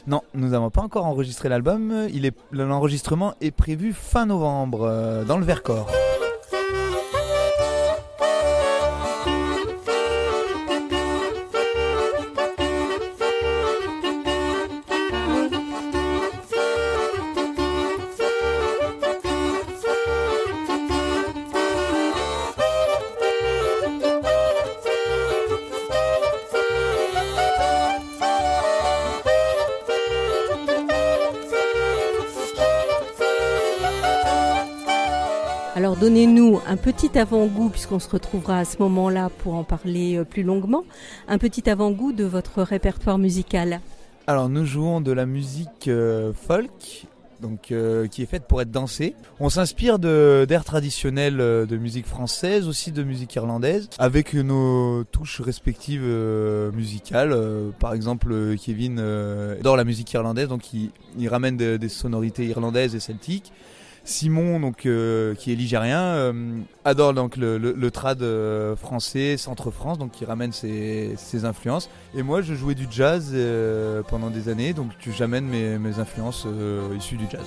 Non, 0.06 0.22
nous 0.34 0.50
n'avons 0.50 0.70
pas 0.70 0.82
encore 0.82 1.06
enregistré 1.06 1.48
l'album. 1.48 2.10
L'enregistrement 2.52 3.36
est 3.40 3.52
prévu 3.52 3.94
fin 3.94 4.26
novembre 4.26 4.82
euh, 4.84 5.24
dans 5.24 5.38
le 5.38 5.46
Vercors. 5.46 5.90
Donnez-nous 36.00 36.60
un 36.68 36.78
petit 36.78 37.18
avant-goût, 37.18 37.70
puisqu'on 37.70 37.98
se 37.98 38.08
retrouvera 38.08 38.60
à 38.60 38.66
ce 38.66 38.78
moment-là 38.84 39.32
pour 39.40 39.56
en 39.56 39.64
parler 39.64 40.18
euh, 40.18 40.26
plus 40.26 40.44
longuement, 40.44 40.84
un 41.28 41.40
petit 41.40 41.68
avant-goût 41.68 42.12
de 42.12 42.24
votre 42.24 42.62
répertoire 42.62 43.18
musical. 43.18 43.82
Alors 44.28 44.48
nous 44.48 44.64
jouons 44.64 45.02
de 45.02 45.12
la 45.12 45.26
musique 45.26 45.88
euh, 45.88 46.34
folk. 46.34 47.08
Donc, 47.40 47.72
euh, 47.72 48.08
qui 48.08 48.24
est 48.24 48.26
faite 48.26 48.46
pour 48.48 48.64
être 48.64 48.72
dansée. 48.72 49.14
On 49.40 49.50
s'inspire 49.50 50.00
d'air 50.00 50.66
traditionnels 50.66 51.38
de 51.38 51.78
musique 51.78 52.08
française, 52.08 52.68
aussi 52.68 52.92
de 52.92 53.04
musique 53.04 53.36
irlandaise, 53.36 53.90
avec 54.00 54.34
nos 54.34 55.04
touches 55.04 55.40
respectives 55.42 56.02
musicales. 56.74 57.38
par 57.78 57.94
exemple, 57.94 58.56
Kevin 58.60 58.98
adore 58.98 59.78
la 59.78 59.84
musique 59.84 60.12
irlandaise, 60.14 60.48
donc 60.48 60.74
il, 60.74 61.30
ramène 61.30 61.58
des 61.58 61.90
sonorités 61.90 62.48
irlandaises 62.48 62.96
et 62.96 63.00
celtiques. 63.00 63.54
Simon, 64.08 64.62
donc, 64.62 64.86
euh, 64.86 65.36
qui 65.36 65.52
est 65.52 65.56
ligérien, 65.56 66.02
euh, 66.02 66.62
adore 66.86 67.14
donc 67.14 67.36
le, 67.36 67.90
trad 67.92 68.22
euh, 68.22 68.76
français, 68.78 69.36
centre-France, 69.36 69.98
donc 69.98 70.12
qui 70.12 70.24
ramène 70.24 70.54
ses, 70.54 71.18
influences. 71.44 71.90
Et 72.16 72.24
moi, 72.24 72.42
je 72.42 72.54
jouais 72.54 72.74
du 72.74 72.88
jazz 72.90 73.36
pendant 74.08 74.30
des 74.30 74.48
années, 74.48 74.74
donc 74.74 74.92
j'amène 75.16 75.46
mes 75.46 76.00
influences 76.00 76.48
issues 76.96 77.18
du 77.18 77.26
jazz. 77.30 77.46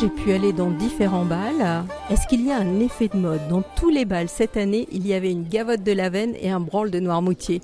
J'ai 0.00 0.08
pu 0.08 0.32
aller 0.32 0.52
dans 0.52 0.70
différents 0.70 1.24
bals. 1.24 1.84
Est-ce 2.10 2.26
qu'il 2.26 2.44
y 2.44 2.52
a 2.52 2.58
un 2.58 2.80
effet 2.80 3.08
de 3.08 3.16
mode? 3.16 3.40
Dans 3.48 3.62
tous 3.76 3.90
les 3.90 4.04
bals 4.04 4.28
cette 4.28 4.56
année, 4.56 4.86
il 4.92 5.06
y 5.06 5.14
avait 5.14 5.30
une 5.30 5.48
gavotte 5.48 5.82
de 5.82 5.92
lavenne 5.92 6.34
et 6.40 6.50
un 6.50 6.60
branle 6.60 6.90
de 6.90 7.00
Noirmoutier. 7.00 7.62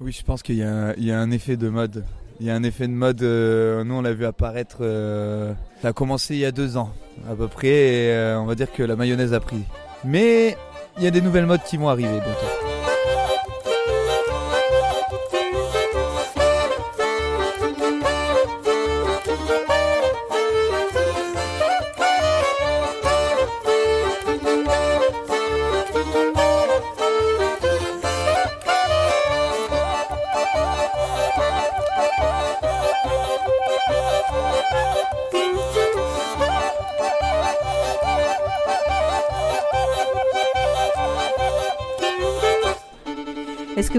Oui, 0.00 0.12
je 0.12 0.22
pense 0.22 0.42
qu'il 0.42 0.56
y, 0.56 0.62
a 0.62 1.18
un 1.20 1.30
effet 1.30 1.56
de 1.56 1.68
mode. 1.68 2.04
Il 2.40 2.46
y 2.46 2.50
a 2.50 2.54
un 2.54 2.62
effet 2.62 2.86
de 2.86 2.92
mode, 2.92 3.22
euh, 3.22 3.82
nous 3.82 3.94
on 3.94 4.02
l'a 4.02 4.12
vu 4.12 4.24
apparaître, 4.24 4.78
euh, 4.80 5.52
ça 5.82 5.88
a 5.88 5.92
commencé 5.92 6.34
il 6.34 6.40
y 6.40 6.44
a 6.44 6.52
deux 6.52 6.76
ans 6.76 6.90
à 7.28 7.34
peu 7.34 7.48
près, 7.48 7.66
et 7.66 8.12
euh, 8.12 8.40
on 8.40 8.44
va 8.44 8.54
dire 8.54 8.70
que 8.72 8.84
la 8.84 8.94
mayonnaise 8.94 9.34
a 9.34 9.40
pris. 9.40 9.64
Mais 10.04 10.56
il 10.98 11.02
y 11.02 11.08
a 11.08 11.10
des 11.10 11.20
nouvelles 11.20 11.46
modes 11.46 11.64
qui 11.66 11.76
vont 11.76 11.88
arriver 11.88 12.12
bientôt. 12.12 12.77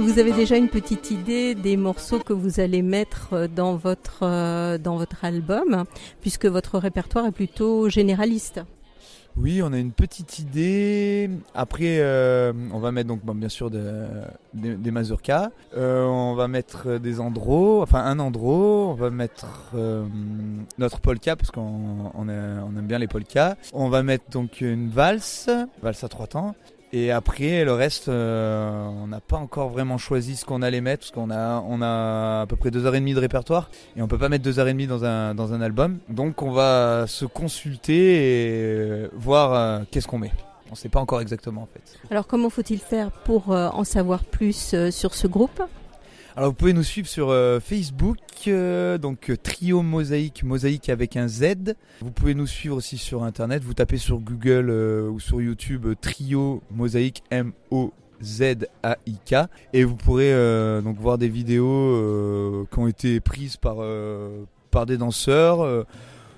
Vous 0.10 0.18
avez 0.18 0.32
déjà 0.32 0.58
une 0.58 0.70
petite 0.70 1.12
idée 1.12 1.54
des 1.54 1.78
morceaux 1.78 2.18
que 2.18 2.34
vous 2.34 2.60
allez 2.60 2.82
mettre 2.82 3.34
euh, 3.34 3.48
dans 3.48 3.76
votre, 3.76 4.24
euh, 4.24 4.80
dans 4.80 4.98
votre 4.98 5.24
album, 5.24 5.84
puisque 6.20 6.48
votre 6.48 6.80
répertoire 6.80 7.28
est 7.28 7.32
plutôt 7.32 7.90
généraliste 7.90 8.62
oui, 9.38 9.62
on 9.64 9.72
a 9.72 9.78
une 9.78 9.94
petite 9.94 10.40
idée. 10.40 11.30
Après, 11.54 12.00
euh, 12.00 12.52
on 12.74 12.80
va 12.80 12.92
mettre 12.92 13.08
donc 13.08 13.22
bien 13.24 13.48
sûr 13.48 13.70
des 13.70 14.92
mazurkas. 14.92 15.52
on 15.78 16.34
va 16.36 16.50
mettre 16.50 16.98
des 16.98 17.22
andros, 17.22 17.82
enfin 17.82 18.04
un 18.04 18.20
andro. 18.20 18.90
On 18.90 18.96
va 18.96 19.12
mettre 19.12 19.46
notre 20.78 21.00
polka 21.00 21.38
parce 21.38 21.52
qu'on 21.52 22.12
on 22.16 22.28
aime 22.28 22.88
bien 22.88 22.98
les 22.98 23.08
polkas. 23.08 23.56
On 23.72 23.88
va 23.88 24.04
mettre 24.04 24.30
donc 24.32 24.60
une 24.60 24.90
valse, 24.90 25.50
valse 25.82 26.04
à 26.04 26.10
trois 26.10 26.28
temps. 26.28 26.56
Et 26.92 27.12
après, 27.12 27.64
le 27.66 27.74
reste, 27.74 28.08
euh, 28.08 28.88
on 28.88 29.08
n'a 29.08 29.20
pas 29.20 29.38
encore 29.38 29.70
vraiment 29.70 30.00
choisi 30.00 30.36
ce 30.36 30.44
qu'on 30.44 30.64
allait 30.64 30.82
mettre, 30.82 31.02
parce 31.02 31.12
qu'on 31.12 31.30
a, 31.30 31.64
on 31.68 31.84
a 31.84 32.42
à 32.42 32.46
peu 32.48 32.56
près 32.56 32.72
deux 32.72 32.86
heures 32.86 32.96
et 32.96 33.00
demie 33.00 33.14
de 33.14 33.20
répertoire, 33.20 33.70
et 33.96 34.02
on 34.02 34.08
peut 34.08 34.18
pas 34.18 34.28
mettre 34.28 34.44
deux 34.44 34.58
heures 34.58 34.68
et 34.68 34.74
demie 34.74 34.88
dans 34.88 35.06
un, 35.06 35.36
dans 35.36 35.54
un 35.54 35.62
album. 35.62 36.00
Donc 36.10 36.42
on 36.42 36.52
va 36.52 37.06
se 37.08 37.26
consulter 37.26 39.04
et 39.04 39.08
voir 39.14 39.54
euh, 39.54 39.80
qu'est-ce 39.92 40.08
qu'on 40.08 40.18
met. 40.18 40.32
On 40.68 40.72
ne 40.72 40.78
sait 40.78 40.90
pas 40.90 41.00
encore 41.00 41.22
exactement 41.22 41.64
en 41.64 41.68
fait. 41.68 42.00
Alors 42.10 42.26
comment 42.26 42.50
faut-il 42.50 42.80
faire 42.80 43.12
pour 43.12 43.52
euh, 43.52 43.70
en 43.70 43.84
savoir 43.84 44.24
plus 44.24 44.76
sur 44.92 45.14
ce 45.14 45.28
groupe? 45.28 45.62
Alors 46.36 46.50
vous 46.50 46.56
pouvez 46.56 46.74
nous 46.74 46.84
suivre 46.84 47.08
sur 47.08 47.30
euh, 47.30 47.60
Facebook, 47.60 48.18
euh, 48.48 48.98
donc 48.98 49.30
euh, 49.30 49.36
Trio 49.36 49.82
Mosaïque, 49.82 50.44
Mosaïque 50.44 50.90
avec 50.90 51.18
un 51.18 51.28
Z. 51.28 51.76
Vous 52.02 52.12
pouvez 52.12 52.36
nous 52.36 52.48
suivre 52.48 52.78
aussi 52.78 52.98
sur 52.98 53.24
Internet. 53.24 53.64
Vous 53.64 53.74
tapez 53.74 53.98
sur 53.98 54.20
Google 54.20 54.70
ou 54.70 55.20
sur 55.20 55.42
YouTube 55.42 55.88
Trio 56.00 56.62
Mosaïque 56.72 57.24
M 57.32 57.52
O 57.72 57.92
Z 58.22 58.68
A 58.84 58.98
I 59.08 59.16
K 59.26 59.48
et 59.74 59.84
vous 59.84 59.96
pourrez 59.96 60.32
donc 60.84 60.98
voir 61.00 61.18
des 61.18 61.30
vidéos 61.30 62.68
qui 62.72 62.80
ont 62.80 62.88
été 62.88 63.20
prises 63.20 63.58
par 63.58 63.78
par 64.72 64.86
des 64.86 64.98
danseurs. 64.98 65.86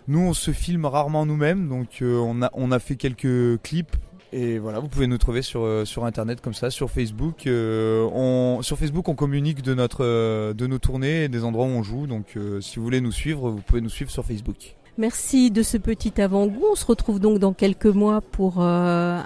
Nous, 0.07 0.19
on 0.19 0.33
se 0.33 0.51
filme 0.51 0.85
rarement 0.85 1.25
nous-mêmes, 1.25 1.69
donc 1.69 1.99
on 2.01 2.41
a 2.41 2.49
on 2.53 2.71
a 2.71 2.79
fait 2.79 2.95
quelques 2.95 3.61
clips 3.61 3.95
et 4.33 4.59
voilà, 4.59 4.79
vous 4.79 4.87
pouvez 4.87 5.07
nous 5.07 5.17
trouver 5.17 5.41
sur, 5.41 5.63
euh, 5.63 5.83
sur 5.83 6.05
internet 6.05 6.39
comme 6.39 6.53
ça, 6.53 6.69
sur 6.69 6.89
Facebook. 6.89 7.47
Euh, 7.47 8.07
on, 8.13 8.61
sur 8.61 8.77
Facebook, 8.77 9.09
on 9.09 9.15
communique 9.15 9.61
de, 9.61 9.73
notre, 9.73 10.05
euh, 10.05 10.53
de 10.53 10.67
nos 10.67 10.79
tournées 10.79 11.25
et 11.25 11.27
des 11.27 11.43
endroits 11.43 11.65
où 11.65 11.69
on 11.69 11.83
joue. 11.83 12.07
Donc 12.07 12.37
si 12.61 12.77
vous 12.77 12.83
voulez 12.83 13.01
nous 13.01 13.11
suivre, 13.11 13.49
vous 13.49 13.61
pouvez 13.61 13.81
nous 13.81 13.89
suivre 13.89 14.11
sur 14.11 14.25
Facebook. 14.25 14.75
Merci 14.97 15.51
de 15.51 15.63
ce 15.63 15.77
petit 15.77 16.21
avant-goût. 16.21 16.65
On 16.71 16.75
se 16.75 16.85
retrouve 16.85 17.19
donc 17.19 17.39
dans 17.39 17.53
quelques 17.53 17.85
mois 17.85 18.21
pour 18.21 18.61
un 18.61 19.25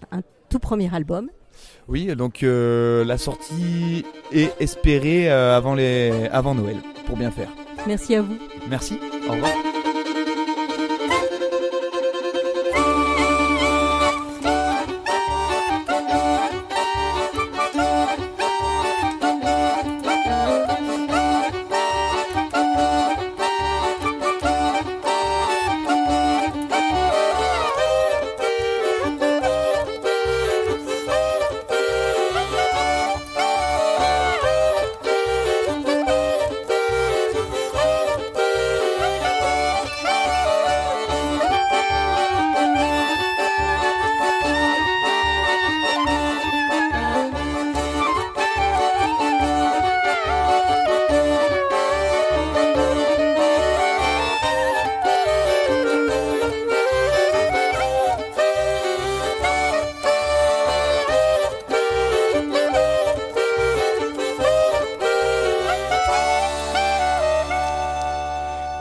tout 0.49 0.59
premier 0.59 0.93
album. 0.93 1.29
Oui, 1.87 2.07
donc 2.15 2.39
la 2.41 3.17
sortie 3.17 4.05
est 4.31 4.53
espérée 4.59 5.29
avant, 5.29 5.75
les, 5.75 6.27
avant 6.31 6.55
Noël, 6.55 6.77
pour 7.05 7.17
bien 7.17 7.31
faire. 7.31 7.49
Merci 7.87 8.15
à 8.15 8.21
vous. 8.21 8.37
Merci, 8.69 8.97
au 9.27 9.33
revoir. 9.33 9.74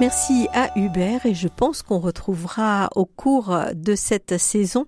Merci 0.06 0.48
à 0.52 0.68
Hubert 0.76 1.24
et 1.24 1.32
je 1.32 1.48
pense 1.48 1.80
qu'on 1.80 1.98
retrouvera 1.98 2.90
au 2.94 3.06
cours 3.06 3.58
de 3.74 3.94
cette 3.94 4.36
saison 4.36 4.84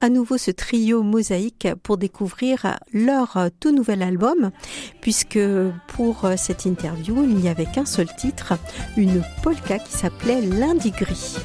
à 0.00 0.08
nouveau 0.08 0.38
ce 0.38 0.52
trio 0.52 1.02
mosaïque 1.02 1.66
pour 1.82 1.96
découvrir 1.98 2.78
leur 2.92 3.36
tout 3.58 3.72
nouvel 3.72 4.00
album 4.00 4.52
puisque 5.00 5.40
pour 5.88 6.24
cette 6.36 6.66
interview 6.66 7.24
il 7.24 7.34
n'y 7.34 7.48
avait 7.48 7.66
qu'un 7.66 7.84
seul 7.84 8.14
titre, 8.14 8.52
une 8.96 9.24
polka 9.42 9.80
qui 9.80 9.90
s'appelait 9.90 10.40
Lundi 10.40 10.92
gris. 10.92 11.38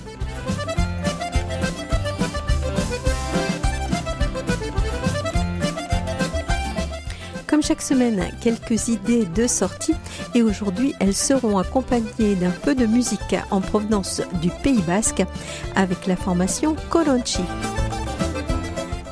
Chaque 7.65 7.81
semaine, 7.81 8.23
quelques 8.41 8.89
idées 8.89 9.25
de 9.25 9.47
sortie 9.47 9.95
et 10.35 10.43
aujourd'hui 10.43 10.93
elles 10.99 11.15
seront 11.15 11.57
accompagnées 11.57 12.35
d'un 12.35 12.51
peu 12.51 12.75
de 12.75 12.85
musique 12.85 13.35
en 13.49 13.59
provenance 13.59 14.21
du 14.39 14.51
Pays 14.61 14.83
Basque 14.83 15.23
avec 15.75 16.05
la 16.05 16.15
formation 16.15 16.75
Colonchi. 16.91 17.41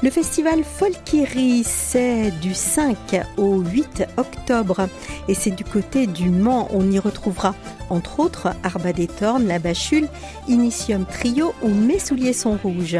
Le 0.04 0.12
festival 0.12 0.64
Folkiri, 0.64 1.64
c'est 1.64 2.30
du 2.42 2.54
5 2.54 2.96
au 3.38 3.62
8 3.62 4.06
octobre 4.18 4.88
et 5.28 5.34
c'est 5.34 5.52
du 5.52 5.64
côté 5.64 6.06
du 6.06 6.30
Mans. 6.30 6.68
On 6.74 6.92
y 6.92 7.00
retrouvera 7.00 7.56
entre 7.94 8.20
autres 8.20 8.50
Arba 8.64 8.92
des 8.92 9.08
Tornes, 9.08 9.48
La 9.48 9.60
Bachule, 9.60 10.08
Initium 10.48 11.06
Trio 11.06 11.54
ou 11.62 11.70
Mes 11.70 12.00
souliers 12.00 12.34
sont 12.34 12.58
rouges. 12.62 12.98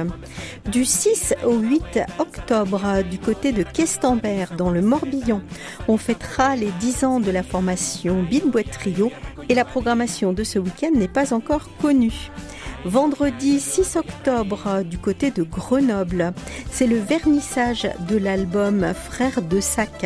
Du 0.72 0.86
6 0.86 1.34
au 1.46 1.58
8 1.58 2.00
octobre, 2.20 3.04
du 3.10 3.18
côté 3.18 3.52
de 3.52 3.64
Questembert, 3.64 4.56
dans 4.56 4.70
le 4.70 4.82
Morbihan, 4.82 5.42
on 5.88 5.98
fêtera 5.98 6.56
les 6.56 6.72
10 6.80 7.04
ans 7.04 7.20
de 7.20 7.32
la 7.32 7.44
formation 7.44 8.24
Boîte 8.46 8.72
Trio 8.72 9.12
et 9.50 9.56
la 9.56 9.66
programmation 9.66 10.34
de 10.34 10.44
ce 10.44 10.60
week-end 10.60 10.92
n'est 10.96 11.08
pas 11.08 11.34
encore 11.34 11.70
connue. 11.82 12.30
Vendredi 12.86 13.60
6 13.60 13.96
octobre 13.96 14.84
du 14.84 14.98
côté 14.98 15.32
de 15.32 15.44
Grenoble, 15.44 16.34
c'est 16.70 16.88
le 16.88 16.98
vernissage 16.98 17.88
de 18.10 18.18
l'album 18.18 18.94
Frères 18.94 19.42
de 19.42 19.62
Sac 19.62 20.06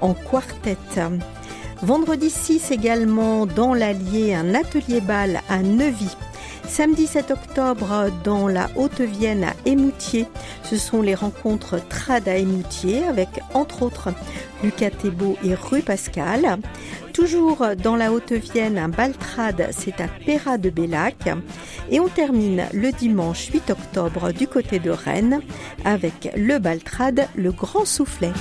en 0.00 0.14
quartet. 0.14 0.76
Vendredi 1.82 2.30
6 2.30 2.70
également 2.70 3.46
dans 3.46 3.74
l'Allier, 3.74 4.34
un 4.34 4.54
atelier 4.54 5.00
bal 5.00 5.40
à 5.48 5.58
Neuvy. 5.62 6.16
Samedi 6.66 7.06
7 7.06 7.30
octobre 7.30 8.10
dans 8.24 8.48
la 8.48 8.70
Haute-Vienne 8.74 9.44
à 9.44 9.52
Émoutier, 9.66 10.26
ce 10.62 10.76
sont 10.76 11.02
les 11.02 11.14
rencontres 11.14 11.78
Trad 11.88 12.26
à 12.26 12.36
Émoutier 12.36 13.04
avec 13.04 13.28
entre 13.52 13.82
autres 13.82 14.14
Lucas 14.62 14.90
Thébault 14.90 15.36
et 15.44 15.54
Rue 15.54 15.82
Pascal. 15.82 16.58
Toujours 17.12 17.64
dans 17.82 17.96
la 17.96 18.12
Haute-Vienne, 18.12 18.78
un 18.78 18.88
Baltrad, 18.88 19.68
c'est 19.72 20.00
à 20.00 20.08
Péra 20.08 20.58
de 20.58 20.70
Bellac. 20.70 21.28
Et 21.90 22.00
on 22.00 22.08
termine 22.08 22.64
le 22.72 22.92
dimanche 22.92 23.50
8 23.52 23.70
octobre 23.70 24.32
du 24.32 24.48
côté 24.48 24.78
de 24.78 24.90
Rennes 24.90 25.40
avec 25.84 26.30
le 26.34 26.58
Baltrad, 26.58 27.28
le 27.36 27.52
Grand 27.52 27.84
Soufflet. 27.84 28.32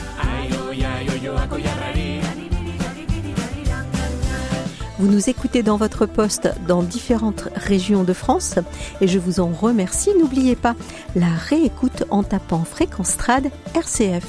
Vous 5.03 5.11
nous 5.11 5.29
écoutez 5.29 5.63
dans 5.63 5.75
votre 5.75 6.05
poste 6.05 6.47
dans 6.65 6.81
différentes 6.81 7.49
régions 7.57 8.05
de 8.05 8.13
France 8.13 8.55
et 9.01 9.07
je 9.09 9.19
vous 9.19 9.41
en 9.41 9.47
remercie. 9.47 10.11
N'oubliez 10.17 10.55
pas 10.55 10.77
la 11.13 11.27
réécoute 11.27 12.05
en 12.09 12.23
tapant 12.23 12.63
Fréquence 12.63 13.17
Trad 13.17 13.51
RCF. 13.75 14.23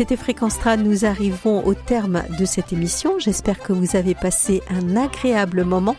C'était 0.00 0.16
Fréquence 0.16 0.56
nous 0.78 1.04
arrivons 1.04 1.62
au 1.66 1.74
terme 1.74 2.22
de 2.38 2.46
cette 2.46 2.72
émission. 2.72 3.18
J'espère 3.18 3.58
que 3.58 3.74
vous 3.74 3.96
avez 3.96 4.14
passé 4.14 4.62
un 4.70 4.96
agréable 4.96 5.62
moment. 5.62 5.94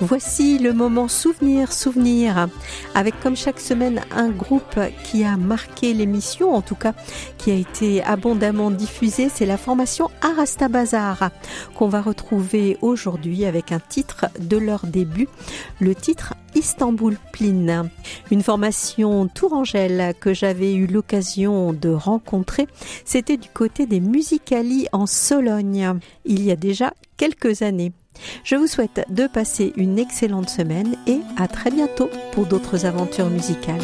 Voici 0.00 0.58
le 0.58 0.72
moment 0.72 1.06
souvenir, 1.06 1.70
souvenir, 1.70 2.48
avec 2.94 3.20
comme 3.20 3.36
chaque 3.36 3.60
semaine 3.60 4.00
un 4.10 4.30
groupe 4.30 4.80
qui 5.04 5.22
a 5.24 5.36
marqué 5.36 5.92
l'émission, 5.92 6.54
en 6.54 6.62
tout 6.62 6.76
cas 6.76 6.94
qui 7.36 7.50
a 7.50 7.54
été 7.54 8.02
abondamment 8.02 8.70
diffusé. 8.70 9.28
C'est 9.28 9.44
la 9.44 9.58
formation 9.58 10.10
Arasta 10.22 10.68
Bazar 10.68 11.28
qu'on 11.74 11.88
va 11.88 12.00
retrouver 12.00 12.78
aujourd'hui 12.80 13.44
avec 13.44 13.70
un 13.70 13.80
titre 13.80 14.28
de 14.40 14.56
leur 14.56 14.86
début, 14.86 15.28
le 15.78 15.94
titre 15.94 16.32
Istanbul 16.54 17.16
Pline. 17.32 17.90
Une 18.30 18.42
formation 18.42 19.28
tourangelle 19.28 20.14
que 20.20 20.34
j'avais 20.34 20.74
eu 20.74 20.86
l'occasion 20.86 21.72
de 21.72 21.90
rencontrer. 21.90 22.66
C'était 23.04 23.36
du 23.36 23.48
côté 23.48 23.86
des 23.86 24.00
Musicali 24.00 24.86
en 24.92 25.06
Sologne, 25.06 25.98
il 26.24 26.42
y 26.42 26.50
a 26.50 26.56
déjà 26.56 26.92
quelques 27.16 27.62
années. 27.62 27.92
Je 28.44 28.56
vous 28.56 28.66
souhaite 28.66 29.04
de 29.08 29.26
passer 29.26 29.72
une 29.76 29.98
excellente 29.98 30.50
semaine 30.50 30.96
et 31.06 31.20
à 31.36 31.48
très 31.48 31.70
bientôt 31.70 32.10
pour 32.32 32.46
d'autres 32.46 32.86
aventures 32.86 33.30
musicales. 33.30 33.80